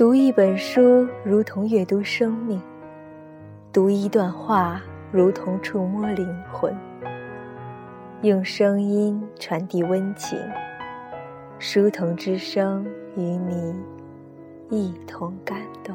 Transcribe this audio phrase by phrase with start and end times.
[0.00, 2.58] 读一本书如同阅读生命，
[3.70, 4.80] 读一段话
[5.12, 6.74] 如同触摸灵魂。
[8.22, 10.38] 用声音传递温情，
[11.58, 12.82] 书童之声
[13.14, 13.76] 与你
[14.70, 15.94] 一同感动。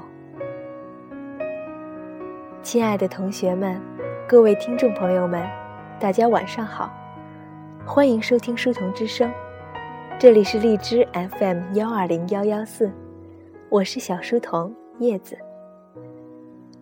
[2.61, 3.81] 亲爱的同学们，
[4.27, 5.43] 各位听众朋友们，
[5.99, 6.93] 大家晚上好，
[7.83, 9.31] 欢迎收听书童之声，
[10.19, 11.07] 这里是荔枝
[11.39, 12.91] FM 幺二零幺幺四。
[13.69, 15.35] 我是小书童叶子。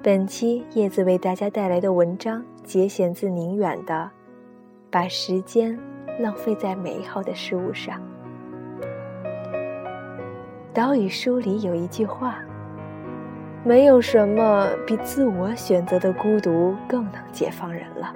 [0.03, 3.93] 本期叶子为大家带来的文章节选自宁远的
[4.91, 5.79] 《把时间
[6.19, 8.01] 浪费在美好的事物上》。
[10.73, 12.39] 岛屿书里有一句话
[13.63, 18.13] ：“没有什么比自我选择的孤独更能解放人了。”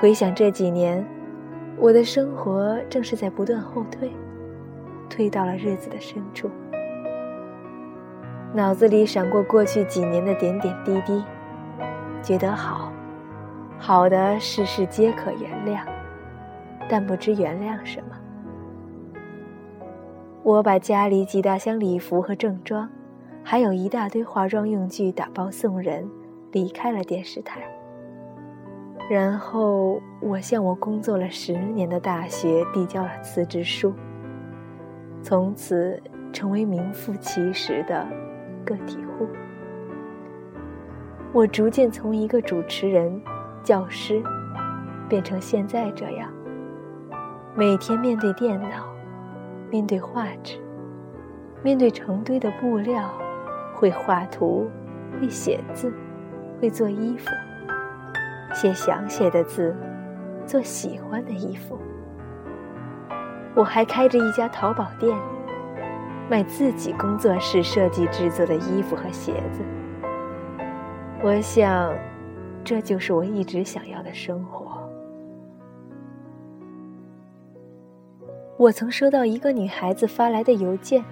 [0.00, 1.04] 回想这几年，
[1.76, 4.12] 我的生活正是在不断后退，
[5.08, 6.48] 退到了日子的深处。
[8.52, 11.24] 脑子里闪过过去几年的点点滴滴，
[12.20, 12.92] 觉得好，
[13.78, 15.82] 好的事事皆可原谅，
[16.88, 18.16] 但不知原谅什么。
[20.42, 22.90] 我把家里几大箱礼服和正装，
[23.44, 26.10] 还有一大堆化妆用具打包送人，
[26.50, 27.60] 离开了电视台。
[29.08, 33.94] 然后我向我工作了十年的大学递交了辞职书，
[35.22, 38.04] 从此成为名副其实的。
[38.64, 39.28] 个体户，
[41.32, 43.20] 我逐渐从一个主持人、
[43.62, 44.22] 教师，
[45.08, 46.30] 变成现在这样：
[47.54, 48.88] 每天面对电脑，
[49.70, 50.58] 面对画纸，
[51.62, 53.10] 面对成堆的布料，
[53.74, 54.70] 会画图，
[55.20, 55.92] 会写字，
[56.60, 57.30] 会做衣服，
[58.54, 59.76] 写想写的字，
[60.46, 61.78] 做喜欢的衣服。
[63.54, 65.16] 我还开着一家淘宝店。
[66.30, 69.64] 卖自己工作室设计制作的衣服和鞋子，
[71.24, 71.92] 我想，
[72.62, 74.80] 这就是我一直想要的生活。
[78.56, 81.02] 我曾收到一个女孩子发来的邮件，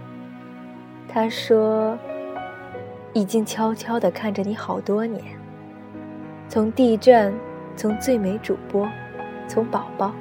[1.09, 1.99] 她说
[3.12, 5.21] ：“已经悄悄的看着你好多年，
[6.49, 7.35] 从地震，
[7.75, 8.89] 从最美主播，
[9.49, 10.12] 从宝宝，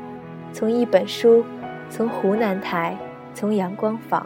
[0.52, 1.46] 从一本书，
[1.88, 2.98] 从湖南台，
[3.36, 4.26] 从阳光房。”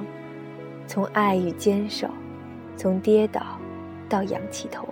[0.91, 2.09] 从爱与坚守，
[2.75, 3.41] 从跌倒
[4.09, 4.85] 到仰起头。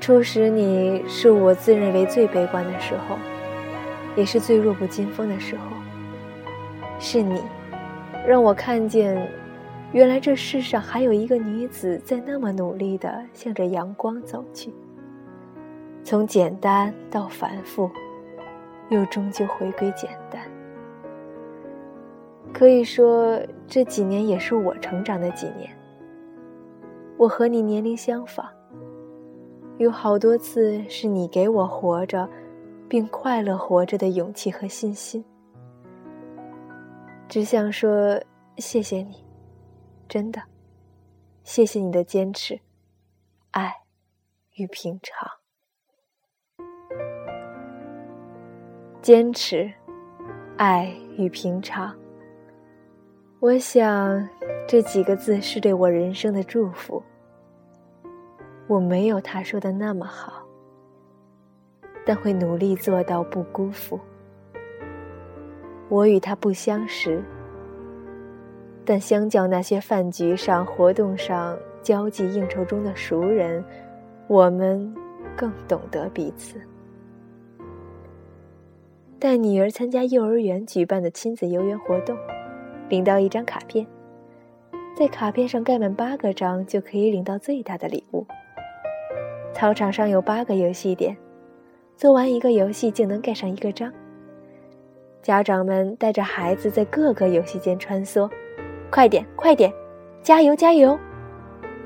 [0.00, 3.16] 初识你是我自认为最悲观的时候，
[4.16, 5.62] 也是最弱不禁风的时候。
[6.98, 7.40] 是你，
[8.26, 9.30] 让我看见，
[9.92, 14.74] 原来这世上还有一个女子在那么努力的向着阳光走去。
[16.02, 17.88] 从简单到繁复，
[18.88, 20.42] 又终究回归简单。
[22.52, 25.70] 可以说，这几年也是我成长的几年。
[27.16, 28.46] 我和你年龄相仿，
[29.78, 32.28] 有好多次是你给我活着，
[32.88, 35.24] 并快乐活着的勇气和信心。
[37.28, 38.20] 只想说
[38.58, 39.24] 谢谢你，
[40.08, 40.42] 真的，
[41.44, 42.60] 谢谢你的坚持、
[43.52, 43.72] 爱
[44.56, 45.28] 与平常。
[49.00, 49.72] 坚持、
[50.56, 51.96] 爱与平常。
[53.42, 54.28] 我想，
[54.68, 57.02] 这几个字是对我人生的祝福。
[58.68, 60.46] 我没有他说的那么好，
[62.06, 63.98] 但会努力做到不辜负。
[65.88, 67.20] 我与他不相识，
[68.84, 73.64] 但相较那些饭局上、活动上、交际应酬中的熟人，
[74.28, 74.94] 我们
[75.36, 76.60] 更懂得彼此。
[79.18, 82.16] 带女儿参加幼儿园举办的亲子游园活动。
[82.92, 83.86] 领到一张卡片，
[84.94, 88.26] 在卡片上盖满八个章，就可以领到最大的礼物。
[89.54, 91.16] 操场上有八个游戏点，
[91.96, 93.90] 做完一个游戏就能盖上一个章。
[95.22, 98.30] 家长们带着孩子在各个游戏间穿梭，
[98.90, 99.72] 快点，快点，
[100.22, 100.98] 加油，加油！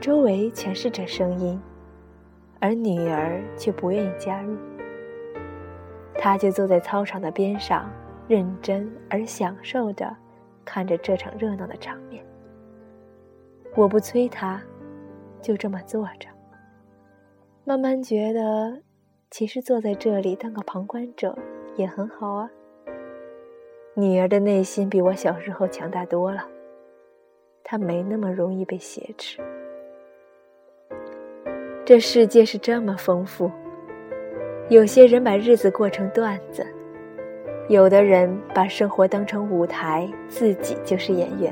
[0.01, 1.57] 周围全是这声音，
[2.59, 4.57] 而女儿却不愿意加入。
[6.19, 7.89] 她就坐在操场的边上，
[8.27, 10.13] 认真而享受着。
[10.67, 12.23] 看着这场热闹的场面，
[13.75, 14.61] 我不催他，
[15.41, 16.29] 就这么坐着。
[17.65, 18.79] 慢慢觉得，
[19.31, 21.35] 其实坐在这里当个旁观者
[21.77, 22.51] 也很好啊。
[23.95, 26.47] 女儿的内心比我小时候强大多了，
[27.65, 29.41] 她没那么容易被挟持。
[31.85, 33.51] 这世界是这么丰富，
[34.69, 36.67] 有些人把日子过成段子。
[37.69, 41.51] 有的人把生活当成舞台，自己就是演员；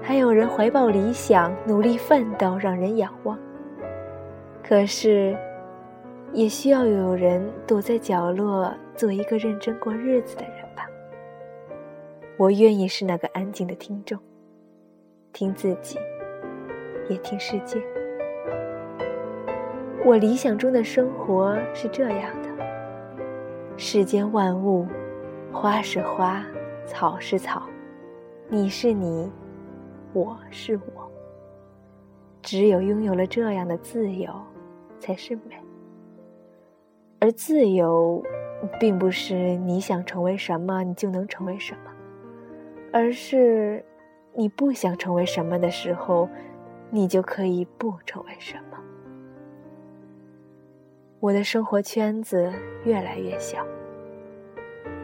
[0.00, 3.36] 还有人怀抱理想，努力奋斗，让人仰望。
[4.62, 5.36] 可是，
[6.32, 10.86] 也需要有人躲在角落，做一个认真过日子的人吧。
[12.36, 14.16] 我愿意是那个安静的听众，
[15.32, 15.98] 听自己，
[17.08, 17.82] 也听世界。
[20.04, 22.48] 我理想中的生活是这样的：
[23.84, 24.86] 世间万物，
[25.52, 26.40] 花是花，
[26.86, 27.68] 草是草，
[28.48, 29.28] 你是你，
[30.12, 31.10] 我是我。
[32.40, 34.32] 只有拥有了这样的自由，
[35.00, 35.60] 才是美。
[37.18, 38.22] 而自由，
[38.78, 41.90] 并不是你想成为什么，你就能成为什么，
[42.92, 43.84] 而是
[44.32, 46.28] 你不想成为什么的时候，
[46.88, 48.78] 你就可以不成为什么。
[51.22, 52.52] 我的生活圈子
[52.84, 53.64] 越来越小，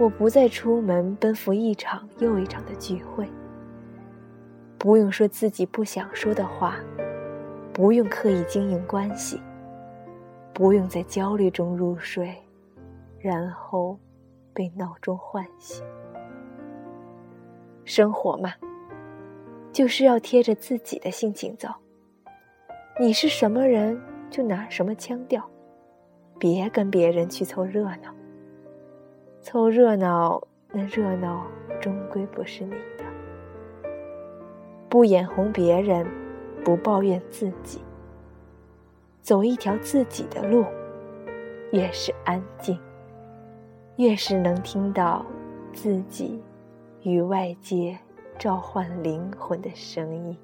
[0.01, 3.25] 我不再出门奔赴一场又一场的聚会，
[4.77, 6.75] 不用说自己不想说的话，
[7.73, 9.41] 不用刻意经营关系，
[10.53, 12.35] 不用在焦虑中入睡，
[13.21, 13.97] 然后
[14.53, 15.87] 被闹钟唤醒。
[17.85, 18.53] 生活嘛，
[19.71, 21.69] 就是要贴着自己的心情走。
[22.99, 23.97] 你是什么人，
[24.29, 25.49] 就拿什么腔调。
[26.39, 28.15] 别跟别人去凑热闹，
[29.41, 30.41] 凑热闹，
[30.73, 31.45] 那热闹
[31.81, 33.05] 终归不是你的。
[34.89, 36.07] 不眼红别人，
[36.65, 37.83] 不抱怨自己，
[39.21, 40.65] 走一条自己的路，
[41.73, 42.79] 越是安静，
[43.97, 45.27] 越是能听到
[45.73, 46.41] 自己
[47.03, 47.99] 与外界
[48.39, 50.39] 召唤灵魂的声音。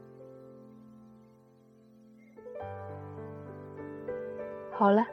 [4.72, 5.06] 好了。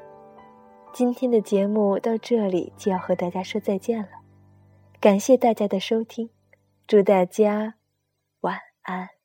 [0.93, 4.09] 今天的节目到这里就要和大家说再见了，
[4.99, 6.29] 感谢大家的收听，
[6.85, 7.75] 祝大家
[8.41, 9.20] 晚安。